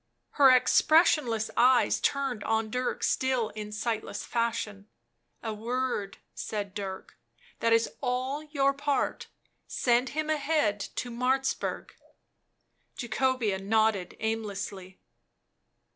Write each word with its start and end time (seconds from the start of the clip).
Her 0.31 0.49
expressionless 0.49 1.51
eyes 1.55 1.99
turned 1.99 2.43
on 2.43 2.71
Dirk 2.71 3.03
still 3.03 3.49
in 3.49 3.71
sightless 3.71 4.23
fashion. 4.25 4.87
"A 5.43 5.53
word," 5.53 6.17
said 6.33 6.73
Dirk— 6.73 7.19
"that 7.59 7.71
is 7.71 7.87
all 8.01 8.41
your 8.41 8.73
part; 8.73 9.27
send 9.67 10.09
him 10.17 10.27
ahead 10.31 10.79
to 10.95 11.11
Martzburg." 11.11 11.91
Jacobea 12.97 13.59
nodded 13.59 14.17
aimlessly. 14.19 14.97